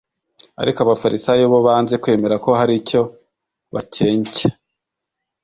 [0.61, 3.01] Ariko abafarisayo bo banze kwemera ko hari icyo
[3.73, 4.47] bakencye.